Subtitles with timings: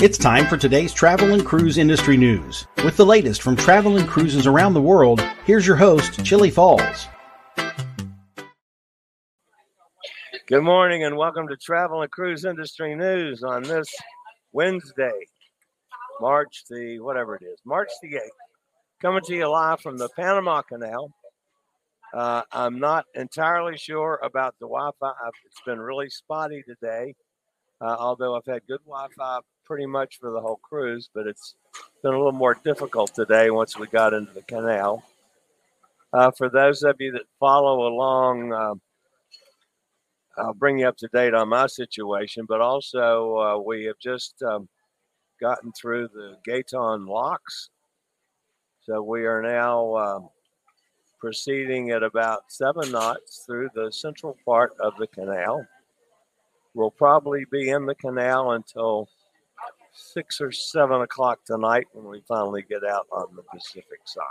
[0.00, 2.66] It's time for today's travel and cruise industry news.
[2.84, 7.06] With the latest from travel and cruises around the world, here's your host, Chillie Falls.
[10.48, 13.86] Good morning and welcome to Travel and Cruise Industry News on this
[14.52, 15.12] Wednesday,
[16.20, 19.00] March the whatever it is, March the 8th.
[19.00, 21.08] Coming to you live from the Panama Canal.
[22.12, 25.12] Uh, I'm not entirely sure about the Wi Fi.
[25.46, 27.14] It's been really spotty today,
[27.80, 31.54] uh, although I've had good Wi Fi pretty much for the whole cruise, but it's
[32.02, 35.02] been a little more difficult today once we got into the canal.
[36.12, 38.74] Uh, for those of you that follow along, uh,
[40.36, 44.42] I'll bring you up to date on my situation, but also uh, we have just
[44.42, 44.68] um,
[45.40, 47.70] gotten through the Gatun locks.
[48.82, 50.28] So we are now um,
[51.18, 55.66] proceeding at about seven knots through the central part of the canal.
[56.74, 59.08] We'll probably be in the canal until
[60.14, 64.22] six or seven o'clock tonight when we finally get out on the Pacific side.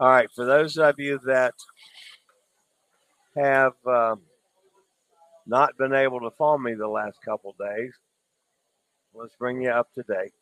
[0.00, 1.54] All right, for those of you that
[3.36, 4.20] have um,
[5.46, 7.92] not been able to phone me the last couple days,
[9.14, 10.32] let's bring you up to date.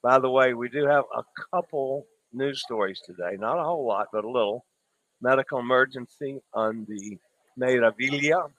[0.00, 3.36] By the way, we do have a couple news stories today.
[3.36, 4.64] Not a whole lot, but a little.
[5.20, 7.18] Medical emergency on the
[7.58, 8.50] Meraviglia.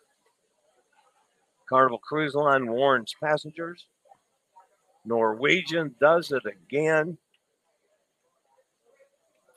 [1.67, 3.87] Carnival Cruise Line warns passengers.
[5.05, 7.17] Norwegian does it again.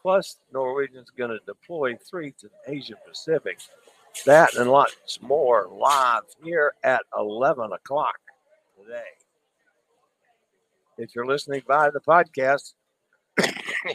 [0.00, 3.58] Plus, Norwegian's going to deploy three to the Asia Pacific.
[4.26, 8.18] That and lots more live here at 11 o'clock
[8.76, 9.02] today.
[10.96, 12.72] If you're listening by the podcast,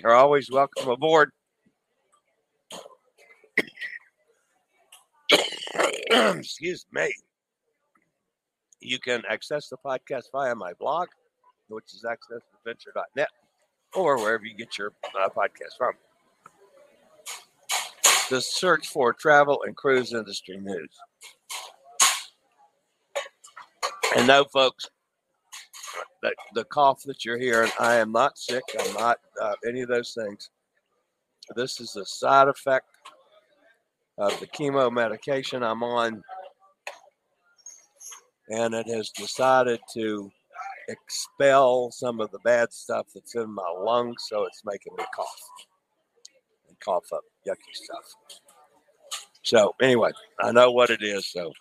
[0.01, 1.31] you're always welcome aboard.
[6.11, 7.13] Excuse me.
[8.83, 11.07] You can access the podcast via my blog,
[11.69, 13.29] which is accessadventure.net,
[13.93, 15.93] or wherever you get your uh, podcast from.
[18.29, 20.89] Just search for travel and cruise industry news.
[24.17, 24.89] And no, folks,
[26.21, 28.63] the, the cough that you're hearing, I am not sick.
[28.79, 30.49] I'm not uh, any of those things.
[31.55, 32.87] This is a side effect
[34.17, 36.23] of the chemo medication I'm on,
[38.53, 40.31] and it has decided to
[40.87, 45.41] expel some of the bad stuff that's in my lungs, so it's making me cough
[46.67, 48.13] and cough up yucky stuff.
[49.41, 51.51] So, anyway, I know what it is, so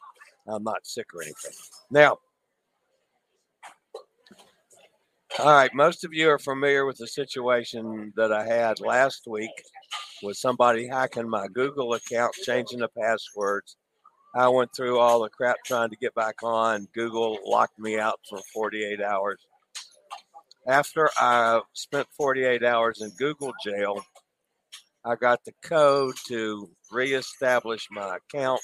[0.46, 1.52] I'm not sick or anything.
[1.90, 2.18] Now,
[5.38, 9.50] all right, most of you are familiar with the situation that I had last week
[10.22, 13.76] with somebody hacking my Google account, changing the passwords.
[14.34, 16.88] I went through all the crap trying to get back on.
[16.94, 19.38] Google locked me out for 48 hours.
[20.66, 24.02] After I spent 48 hours in Google jail,
[25.04, 28.60] I got the code to reestablish my account.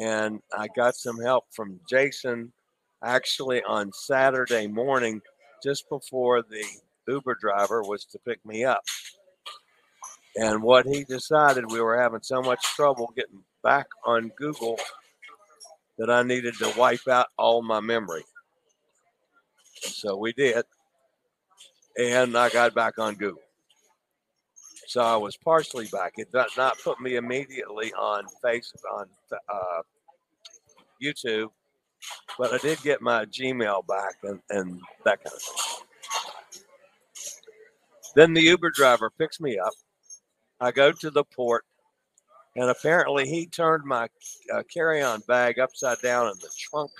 [0.00, 2.52] And I got some help from Jason
[3.02, 5.20] actually on Saturday morning,
[5.64, 6.64] just before the
[7.08, 8.82] Uber driver was to pick me up.
[10.36, 14.78] And what he decided, we were having so much trouble getting back on Google
[15.98, 18.24] that I needed to wipe out all my memory.
[19.82, 20.64] So we did.
[21.98, 23.42] And I got back on Google.
[24.86, 26.14] So I was partially back.
[26.16, 29.82] It did not put me immediately on face on uh,
[31.02, 31.48] YouTube,
[32.38, 35.86] but I did get my Gmail back and, and that kind of thing.
[38.14, 39.72] Then the Uber driver picks me up.
[40.62, 41.64] I go to the port,
[42.54, 44.06] and apparently he turned my
[44.54, 46.92] uh, carry-on bag upside down in the trunk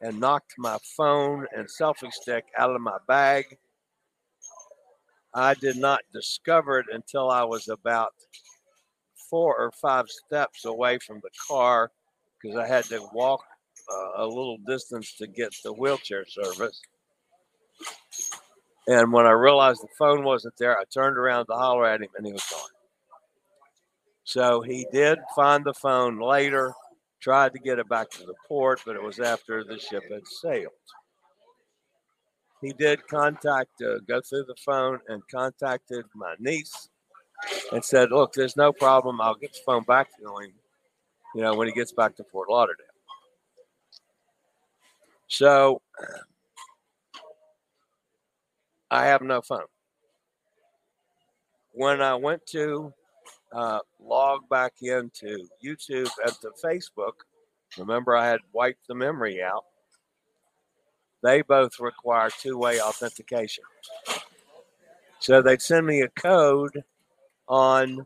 [0.00, 3.58] and knocked my phone and selfie stick out of my bag.
[5.34, 8.14] I did not discover it until I was about
[9.28, 11.90] four or five steps away from the car
[12.40, 13.42] because I had to walk
[13.92, 16.80] uh, a little distance to get the wheelchair service.
[18.86, 22.08] And when I realized the phone wasn't there, I turned around to holler at him
[22.16, 22.60] and he was gone.
[24.24, 26.74] So he did find the phone later
[27.20, 30.26] tried to get it back to the port, but it was after the ship had
[30.42, 30.72] sailed.
[32.60, 36.88] He did contact, uh, go through the phone and contacted my niece
[37.72, 39.20] and said, Look, there's no problem.
[39.20, 40.52] I'll get the phone back to him,
[41.34, 42.86] you know, when he gets back to Fort Lauderdale.
[45.28, 45.80] So
[48.90, 49.66] I have no phone.
[51.72, 52.94] When I went to
[53.54, 57.12] uh, log back into YouTube and to Facebook.
[57.78, 59.64] Remember, I had wiped the memory out.
[61.22, 63.64] They both require two way authentication.
[65.20, 66.82] So they'd send me a code
[67.48, 68.04] on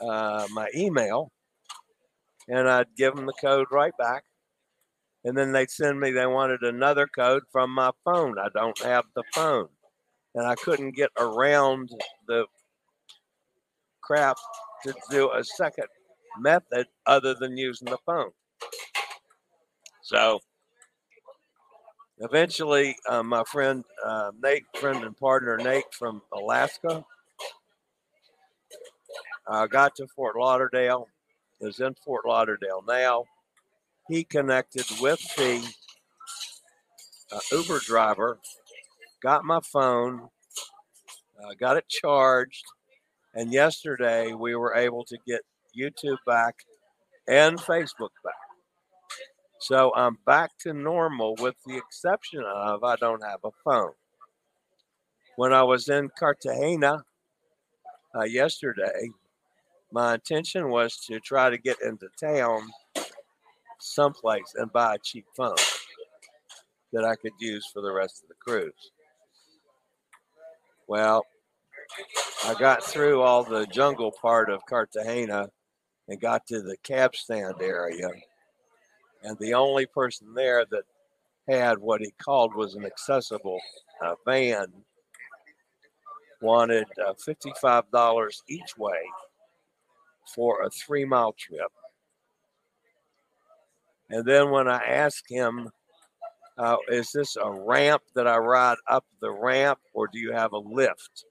[0.00, 1.30] uh, my email,
[2.48, 4.24] and I'd give them the code right back.
[5.28, 8.38] And then they'd send me, they wanted another code from my phone.
[8.38, 9.68] I don't have the phone.
[10.34, 11.90] And I couldn't get around
[12.26, 12.46] the
[14.00, 14.38] crap
[14.84, 15.84] to do a second
[16.40, 18.30] method other than using the phone.
[20.00, 20.40] So
[22.20, 27.04] eventually, uh, my friend uh, Nate, friend and partner Nate from Alaska,
[29.46, 31.06] uh, got to Fort Lauderdale,
[31.60, 33.24] is in Fort Lauderdale now.
[34.08, 35.62] He connected with the
[37.30, 38.38] uh, Uber driver,
[39.22, 40.28] got my phone,
[41.42, 42.64] uh, got it charged,
[43.34, 45.42] and yesterday we were able to get
[45.78, 46.54] YouTube back
[47.28, 48.34] and Facebook back.
[49.60, 53.92] So I'm back to normal with the exception of I don't have a phone.
[55.36, 57.04] When I was in Cartagena
[58.16, 59.10] uh, yesterday,
[59.92, 62.70] my intention was to try to get into town
[63.80, 65.56] someplace and buy a cheap phone
[66.92, 68.92] that I could use for the rest of the cruise.
[70.86, 71.24] Well,
[72.44, 75.50] I got through all the jungle part of Cartagena
[76.08, 78.08] and got to the cab stand area.
[79.22, 80.84] And the only person there that
[81.48, 83.58] had what he called was an accessible
[84.04, 84.66] uh, van
[86.40, 89.00] wanted uh, $55 each way
[90.34, 91.70] for a three mile trip.
[94.10, 95.70] And then when I ask him,
[96.56, 100.52] uh, is this a ramp that I ride up the ramp or do you have
[100.52, 101.24] a lift?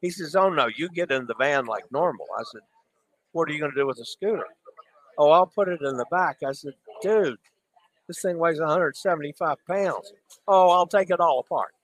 [0.00, 2.26] He says, Oh, no, you get in the van like normal.
[2.38, 2.62] I said,
[3.32, 4.46] What are you going to do with a scooter?
[5.18, 6.38] Oh, I'll put it in the back.
[6.46, 7.38] I said, Dude,
[8.06, 10.12] this thing weighs 175 pounds.
[10.46, 11.74] Oh, I'll take it all apart.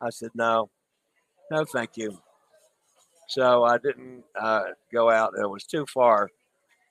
[0.00, 0.68] I said, No,
[1.50, 2.18] no, thank you.
[3.28, 5.32] So I didn't uh, go out.
[5.40, 6.28] It was too far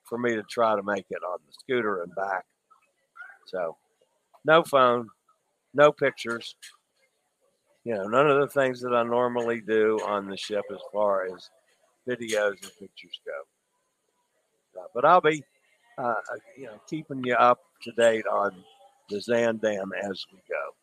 [0.08, 2.44] for me to try to make it on the scooter and back.
[3.46, 3.76] So,
[4.44, 5.08] no phone,
[5.74, 6.56] no pictures,
[7.86, 11.26] you know, none of the things that I normally do on the ship as far
[11.26, 11.50] as
[12.08, 14.80] videos and pictures go.
[14.80, 15.44] Uh, but I'll be,
[15.96, 16.14] uh, uh,
[16.56, 18.64] you know, keeping you up to date on
[19.08, 20.74] the Zaandam as we go.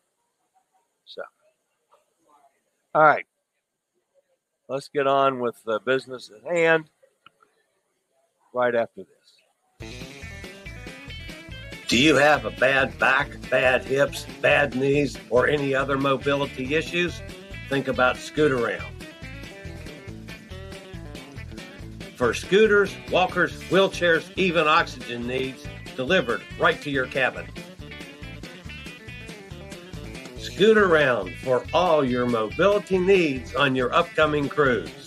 [1.04, 1.22] So,
[2.94, 3.26] all right,
[4.68, 6.88] let's get on with the business at hand
[8.54, 9.13] right after this.
[11.86, 17.20] Do you have a bad back, bad hips, bad knees, or any other mobility issues?
[17.68, 18.90] Think about Scootaround.
[22.16, 27.46] For scooters, walkers, wheelchairs, even oxygen needs, delivered right to your cabin.
[30.36, 35.03] Scootaround for all your mobility needs on your upcoming cruise.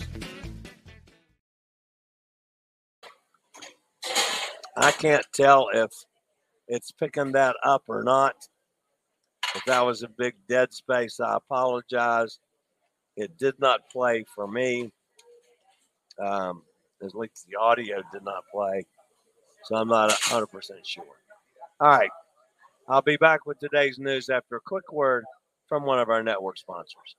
[4.88, 5.92] I can't tell if
[6.70, 8.36] it's picking that up or not.
[9.54, 12.40] If that was a big dead space, I apologize.
[13.18, 14.94] It did not play for me.
[16.24, 16.62] Um,
[17.04, 18.86] at least the audio did not play.
[19.66, 20.48] So I'm not 100%
[20.86, 21.04] sure.
[21.82, 22.10] All right.
[22.88, 25.26] I'll be back with today's news after a quick word
[25.68, 27.18] from one of our network sponsors.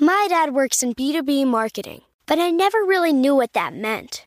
[0.00, 4.26] My dad works in B2B marketing, but I never really knew what that meant.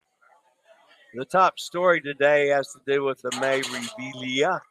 [1.13, 4.61] The top story today has to do with the Meraviglia.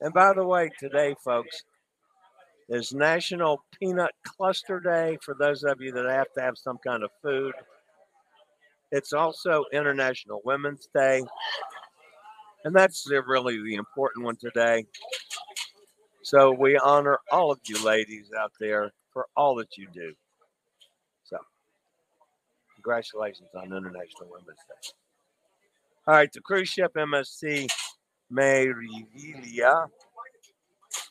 [0.00, 1.62] And by the way, today, folks,
[2.68, 7.04] is National Peanut Cluster Day for those of you that have to have some kind
[7.04, 7.54] of food.
[8.90, 11.22] It's also International Women's Day.
[12.64, 14.86] And that's really the important one today.
[16.24, 20.14] So we honor all of you ladies out there for all that you do.
[22.82, 24.92] Congratulations on International Women's Day.
[26.06, 27.68] All right, the cruise ship MSC
[28.28, 28.66] May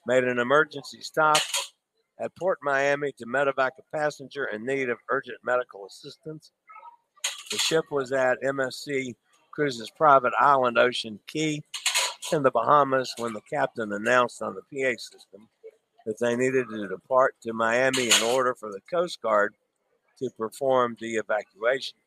[0.05, 1.37] made an emergency stop
[2.19, 6.51] at Port Miami to medevac a passenger in need of urgent medical assistance.
[7.51, 9.15] The ship was at MSC
[9.51, 11.61] Cruises private island Ocean Cay
[12.33, 15.47] in the Bahamas when the captain announced on the PA system
[16.05, 19.53] that they needed to depart to Miami in order for the Coast Guard
[20.21, 21.97] to perform the evacuation.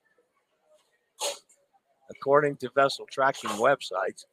[2.10, 4.24] According to vessel tracking websites,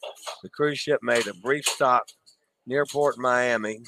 [0.43, 2.07] the cruise ship made a brief stop
[2.65, 3.79] near Port Miami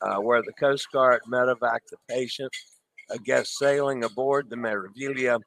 [0.00, 2.50] uh, where the Coast Guard medevaced the patient.
[3.10, 5.40] A guest sailing aboard the Meraviglia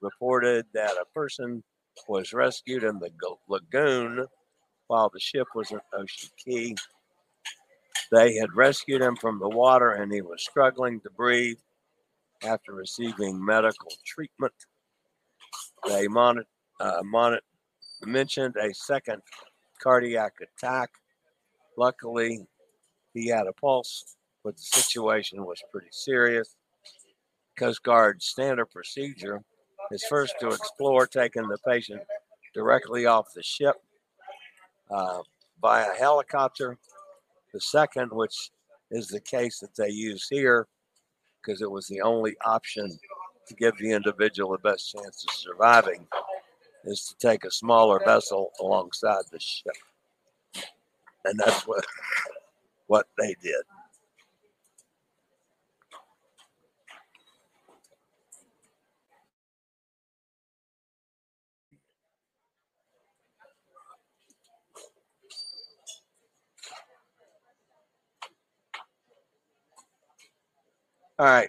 [0.00, 1.62] reported that a person
[2.08, 3.10] was rescued in the
[3.48, 4.26] lagoon
[4.88, 6.74] while the ship was in Ocean Cay.
[8.10, 11.58] They had rescued him from the water and he was struggling to breathe
[12.44, 14.52] after receiving medical treatment.
[15.86, 16.44] They mon-
[16.80, 17.38] uh, mon-
[18.04, 19.22] mentioned a second
[19.82, 20.90] cardiac attack.
[21.76, 22.46] Luckily,
[23.12, 26.56] he had a pulse, but the situation was pretty serious.
[27.56, 29.42] Coast Guard standard procedure
[29.90, 32.02] is first to explore taking the patient
[32.54, 33.76] directly off the ship
[34.90, 35.20] uh,
[35.60, 36.78] via helicopter.
[37.52, 38.50] The second, which
[38.90, 40.66] is the case that they use here,
[41.44, 42.98] because it was the only option
[43.46, 46.06] to give the individual the best chance of surviving,
[46.84, 49.74] is to take a smaller vessel alongside the ship.
[51.24, 51.84] And that's what
[52.86, 53.62] what they did.
[71.24, 71.48] All right.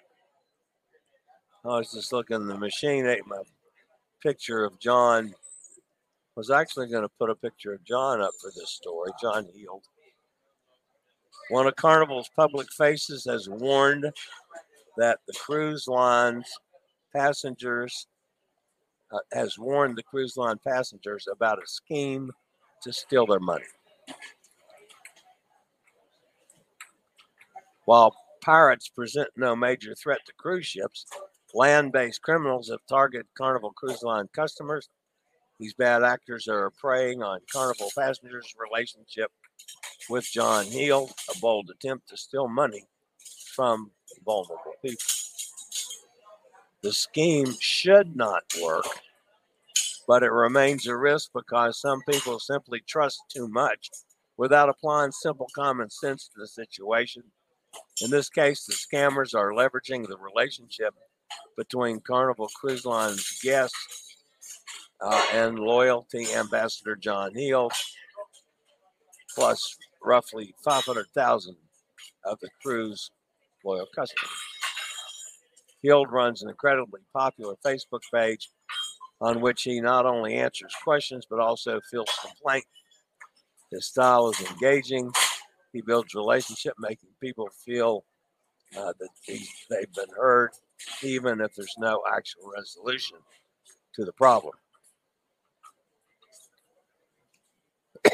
[1.66, 3.42] I was just looking, the machine ate my
[4.24, 5.36] picture of John.
[6.38, 9.84] Was actually going to put a picture of John up for this story, John Heald.
[11.50, 14.10] One of Carnival's public faces has warned
[14.96, 16.48] that the cruise lines
[17.14, 18.08] passengers
[19.12, 22.32] uh, has warned the cruise line passengers about a scheme
[22.82, 23.66] to steal their money.
[27.84, 28.16] While
[28.46, 31.08] pirates present no major threat to cruise ships,
[31.56, 34.88] land based criminals have targeted Carnival Cruise Line customers.
[35.60, 39.32] These bad actors are preying on Carnival passengers' relationship
[40.12, 42.86] with John Heald, a bold attempt to steal money
[43.56, 43.90] from
[44.24, 44.98] vulnerable people.
[46.84, 48.86] The scheme should not work,
[50.08, 53.90] but it remains a risk because some people simply trust too much
[54.38, 57.24] without applying simple common sense to the situation.
[58.02, 60.94] In this case, the scammers are leveraging the relationship
[61.58, 64.18] between Carnival Cruise Line's guests
[65.02, 67.74] uh, and loyalty ambassador John Heald,
[69.34, 71.56] plus roughly 500,000
[72.26, 73.12] of the crew's
[73.64, 74.32] loyal customers.
[75.82, 78.50] Heald runs an incredibly popular Facebook page
[79.22, 82.68] on which he not only answers questions but also fields complaints
[83.72, 85.12] His style is engaging.
[85.76, 88.06] He builds relationship, making people feel
[88.78, 90.52] uh, that he, they've been heard,
[91.04, 93.18] even if there's no actual resolution
[93.96, 94.54] to the problem.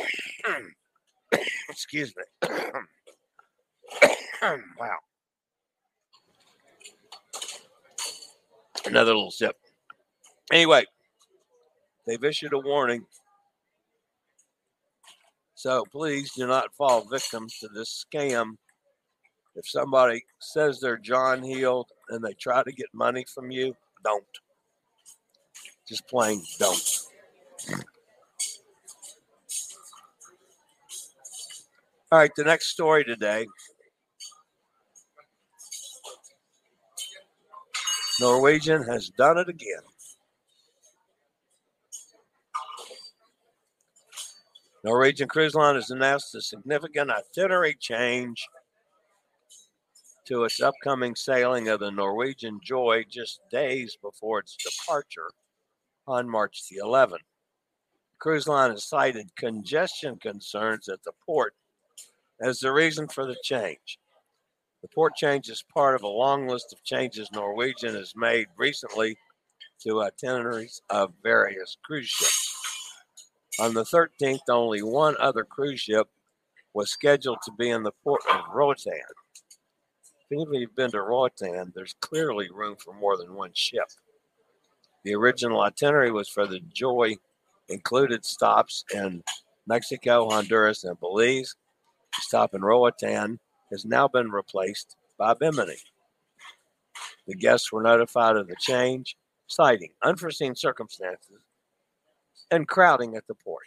[1.70, 2.24] Excuse me.
[4.80, 4.98] wow.
[8.88, 9.56] Another little sip.
[10.51, 10.86] Anyway,
[12.08, 13.06] they've issued a warning.
[15.62, 18.56] So please do not fall victim to this scam.
[19.56, 24.24] If somebody says they're John Heald and they try to get money from you, don't.
[25.88, 27.00] Just plain don't.
[32.12, 33.46] All right, the next story today.
[38.20, 39.91] Norwegian has done it again.
[44.84, 48.48] Norwegian Cruise Line has announced a significant itinerary change
[50.26, 55.30] to its upcoming sailing of the Norwegian Joy just days before its departure
[56.08, 57.12] on March the 11th.
[57.12, 61.54] The cruise line has cited congestion concerns at the port
[62.40, 64.00] as the reason for the change.
[64.82, 69.18] The port change is part of a long list of changes Norwegian has made recently
[69.84, 72.50] to itineraries of various cruise ships.
[73.62, 76.08] On the 13th, only one other cruise ship
[76.74, 78.94] was scheduled to be in the port of Roatan.
[80.03, 83.51] If any of you have been to Roatan, there's clearly room for more than one
[83.53, 83.86] ship.
[85.03, 87.18] The original itinerary was for the Joy,
[87.70, 89.22] included stops in
[89.68, 91.56] Mexico, Honduras, and Belize
[92.15, 93.39] The stop in Roatan
[93.70, 95.77] has now been replaced by Bimini.
[97.27, 101.44] The guests were notified of the change, citing unforeseen circumstances
[102.51, 103.63] and crowding at the port.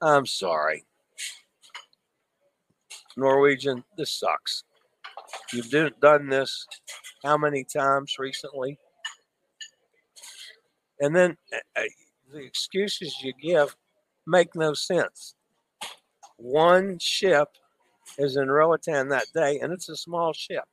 [0.00, 0.84] I'm sorry.
[3.16, 4.64] Norwegian, this sucks.
[5.52, 6.66] You've done this
[7.22, 8.78] how many times recently?
[11.00, 11.36] And then
[11.76, 11.82] uh,
[12.32, 13.74] the excuses you give
[14.26, 15.34] make no sense.
[16.36, 17.48] One ship
[18.18, 20.64] is in Roatan that day, and it's a small ship.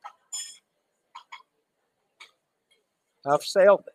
[3.26, 3.94] I've sailed it.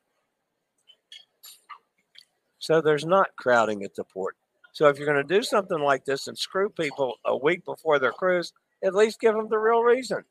[2.60, 4.36] So there's not crowding at the port.
[4.74, 7.98] So if you're going to do something like this and screw people a week before
[8.00, 10.24] their cruise, at least give them the real reason.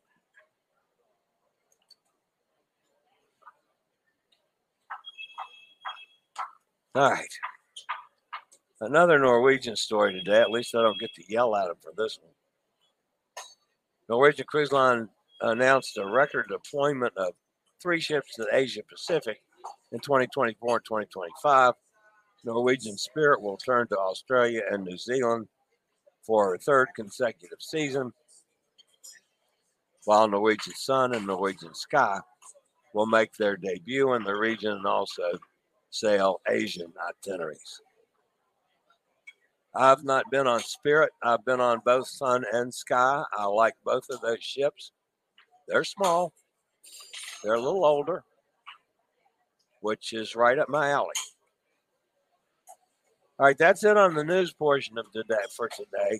[6.95, 7.27] All right.
[8.79, 10.39] Another Norwegian story today.
[10.39, 12.31] At least I don't get to yell at them for this one.
[14.09, 15.09] Norwegian Cruise Line
[15.41, 17.33] announced a record deployment of
[17.81, 19.41] three ships to the Asia Pacific
[19.91, 21.73] in 2024 and 2025.
[22.43, 25.47] Norwegian Spirit will turn to Australia and New Zealand
[26.23, 28.13] for a third consecutive season,
[30.05, 32.19] while Norwegian Sun and Norwegian Sky
[32.93, 35.31] will make their debut in the region and also
[35.89, 37.81] sail Asian itineraries.
[39.75, 41.11] I've not been on Spirit.
[41.21, 43.23] I've been on both Sun and Sky.
[43.37, 44.91] I like both of those ships.
[45.67, 46.33] They're small,
[47.47, 48.25] they're a little older,
[49.79, 51.13] which is right up my alley.
[53.39, 56.19] All right, that's it on the news portion of today for today.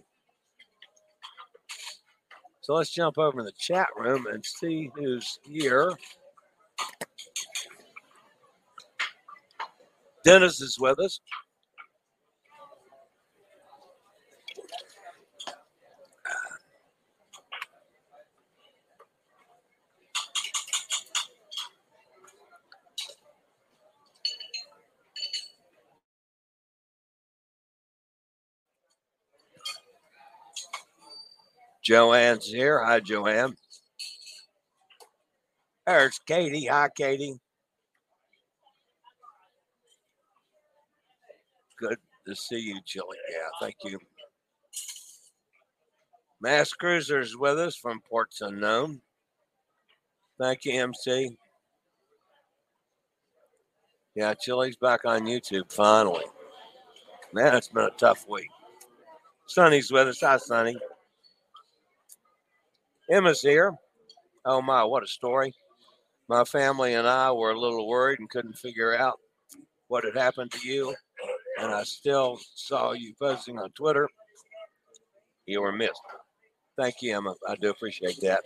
[2.62, 5.92] So let's jump over in the chat room and see who's here.
[10.24, 11.20] Dennis is with us.
[31.88, 32.84] Joanne's here.
[32.84, 33.56] Hi, Joanne.
[35.86, 36.66] There's Katie.
[36.66, 37.40] Hi, Katie.
[41.80, 41.98] Good
[42.28, 43.16] to see you, Chillie.
[43.32, 44.00] Yeah, thank you.
[46.42, 49.00] Mass Cruisers with us from Ports Unknown.
[50.38, 51.38] Thank you, MC.
[54.14, 56.26] Yeah, Chillie's back on YouTube finally.
[57.32, 58.50] Man, it's been a tough week.
[59.46, 60.20] Sonny's with us.
[60.20, 60.76] Hi, Sonny.
[63.10, 63.74] Emma's here.
[64.46, 65.54] Oh my, what a story.
[66.28, 69.20] My family and I were a little worried and couldn't figure out
[69.88, 70.94] what had happened to you.
[71.60, 74.08] And I still saw you posting on Twitter.
[75.46, 76.02] You were missed.
[76.78, 77.34] Thank you, Emma.
[77.48, 78.44] I do appreciate that.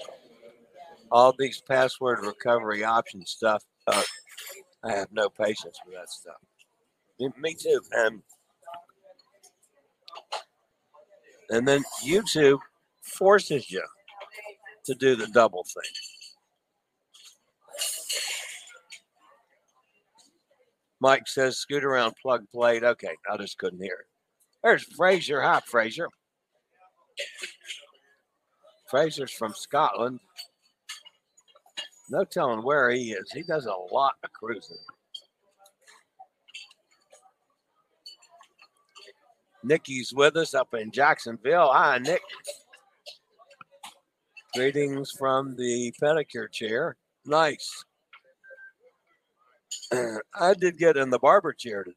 [1.12, 4.04] All these password recovery option stuff, uh,
[4.84, 6.38] I have no patience for that stuff.
[7.38, 7.82] Me too.
[7.92, 8.22] And
[11.50, 12.60] and then YouTube
[13.02, 13.84] forces you
[14.86, 15.92] to do the double thing.
[21.00, 22.84] Mike says, scoot around, plug plate.
[22.84, 24.08] Okay, I just couldn't hear it.
[24.64, 25.42] There's Fraser.
[25.42, 26.08] Hi, Fraser.
[28.88, 30.20] Fraser's from Scotland.
[32.12, 33.32] No telling where he is.
[33.32, 34.78] He does a lot of cruising.
[39.64, 41.72] Nikki's with us up in Jacksonville.
[41.72, 42.22] Hi, Nick.
[44.54, 46.98] Greetings from the pedicure chair.
[47.26, 47.86] Nice.
[49.94, 51.96] I did get in the barber chair today.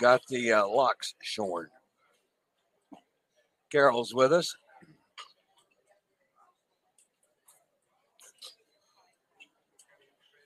[0.00, 1.68] Got the uh, locks shorn.
[3.70, 4.56] Carol's with us.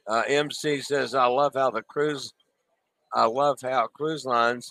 [0.07, 2.35] Uh, MC says, I love how the cruise,
[3.15, 4.71] I love how cruise lines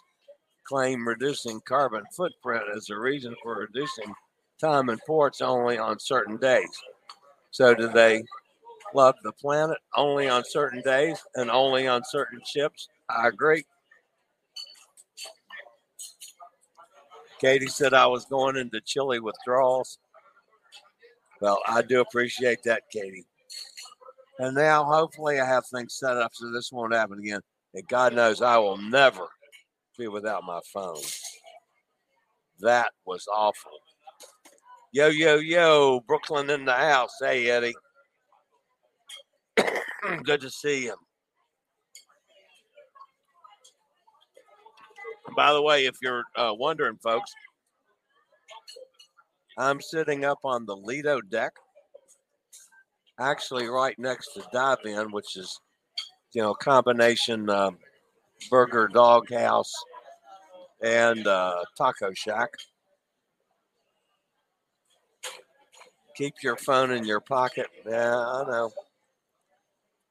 [0.65, 4.13] claim reducing carbon footprint as a reason for reducing
[4.59, 6.69] time in ports only on certain days.
[7.51, 8.23] So, do they
[8.93, 12.87] love the planet only on certain days and only on certain ships?
[13.09, 13.65] I agree.
[17.39, 19.99] Katie said I was going into Chillie withdrawals.
[21.41, 23.25] Well, I do appreciate that, Katie.
[24.39, 27.41] And now, hopefully, I have things set up so this won't happen again.
[27.73, 29.27] And God knows I will never
[29.99, 31.01] without my phone.
[32.59, 33.71] That was awful.
[34.91, 37.13] Yo, yo, yo, Brooklyn in the house.
[37.19, 37.75] Hey, Eddie.
[40.23, 40.95] Good to see you.
[45.35, 47.33] By the way, if you're uh, wondering, folks,
[49.57, 51.51] I'm sitting up on the Lido deck,
[53.19, 55.59] actually right next to Dive In, which is,
[56.33, 57.77] you know, combination um,
[58.49, 59.73] burger dog house
[60.81, 62.49] and uh, taco shack.
[66.15, 67.67] Keep your phone in your pocket.
[67.85, 68.71] Yeah, I know.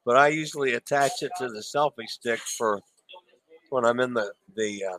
[0.05, 2.79] But I usually attach it to the selfie stick for
[3.69, 4.97] when I'm in the the uh,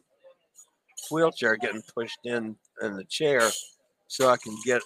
[1.11, 3.49] wheelchair getting pushed in in the chair,
[4.09, 4.83] so I can get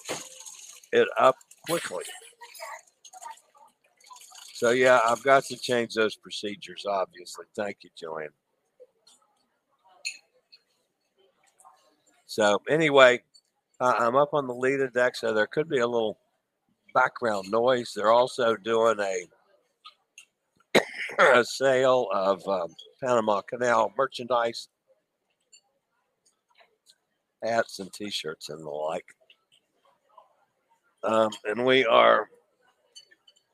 [0.93, 2.05] it up quickly.
[4.61, 6.85] So yeah, I've got to change those procedures.
[6.87, 8.29] Obviously, thank you, Joanne.
[12.27, 13.23] So anyway,
[13.81, 16.19] uh, I'm up on the Lido deck, so there could be a little
[16.93, 17.93] background noise.
[17.97, 20.81] They're also doing a
[21.39, 24.69] a sale of um, Panama Canal merchandise,
[27.43, 29.07] hats and T-shirts and the like.
[31.03, 32.29] Um, and we are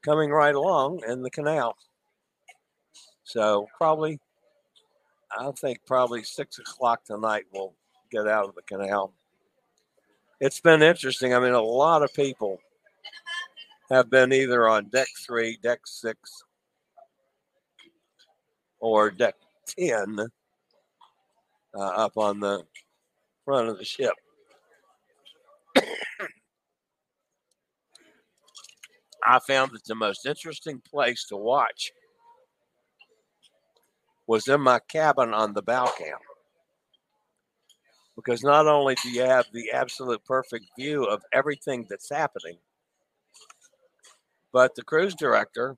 [0.07, 1.77] coming right along in the canal.
[3.25, 4.21] So probably,
[5.37, 7.75] I think probably six o'clock tonight we'll
[8.13, 9.13] get out of the canal.
[10.41, 11.35] It's been interesting.
[11.35, 12.61] I mean, a lot of people
[13.91, 16.45] have been either on deck three, deck six,
[18.79, 19.35] or deck
[19.77, 20.21] 10
[21.75, 22.65] uh, up on the
[23.45, 24.13] front of the ship.
[29.27, 31.91] I found that the most interesting place to watch
[34.29, 36.19] was in my cabin on the bow cam.
[38.15, 42.59] Because not only do you have the absolute perfect view of everything that's happening,
[44.53, 45.77] but the cruise director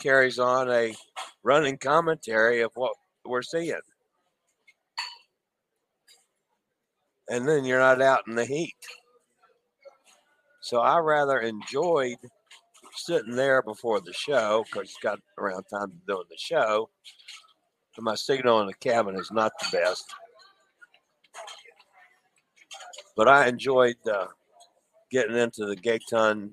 [0.00, 0.94] carries on a
[1.42, 2.92] running commentary of what
[3.24, 3.74] we're seeing.
[7.28, 8.76] And then you're not out in the heat.
[10.62, 12.16] So I rather enjoyed
[12.98, 16.90] sitting there before the show because it's got around time to doing the show.
[18.00, 20.04] My signal in the cabin is not the best.
[23.16, 24.26] But I enjoyed uh,
[25.10, 26.50] getting into the Gatun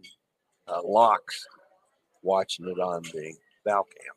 [0.67, 1.45] uh, locks
[2.23, 4.13] watching it on the bow cam.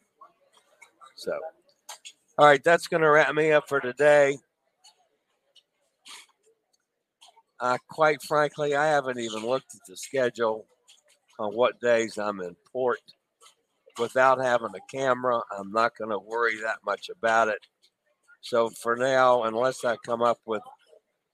[1.17, 1.38] So,
[2.38, 4.38] all right, that's going to wrap me up for today.
[7.61, 10.67] Uh, quite frankly, I haven't even looked at the schedule
[11.38, 13.01] on what days I'm in port.
[13.98, 17.59] Without having a camera, I'm not going to worry that much about it.
[18.40, 20.62] So for now, unless I come up with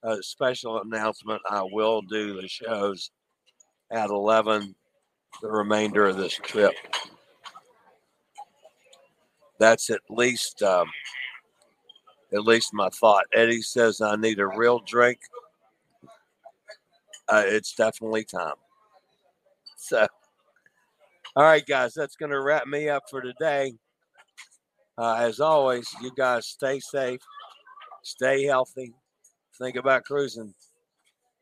[0.02, 3.10] a special announcement, I will do the shows
[3.90, 4.74] at 11
[5.42, 6.74] the remainder of this trip.
[9.58, 10.88] That's at least um,
[12.32, 13.24] at least my thought.
[13.32, 15.18] Eddie says I need a real drink.
[17.28, 18.54] Uh, it's definitely time.
[19.84, 20.06] So,
[21.36, 23.74] all right, guys, that's going to wrap me up for today.
[24.96, 27.20] Uh, as always, you guys stay safe,
[28.02, 28.94] stay healthy,
[29.58, 30.54] think about cruising,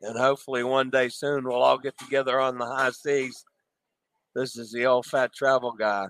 [0.01, 3.45] and hopefully one day soon we'll all get together on the high seas.
[4.35, 6.07] This is the old fat travel guy.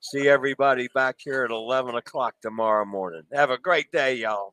[0.00, 3.22] See everybody back here at 11 o'clock tomorrow morning.
[3.32, 4.52] Have a great day, y'all.